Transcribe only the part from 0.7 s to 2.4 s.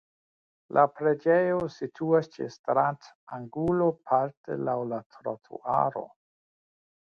La preĝejo situas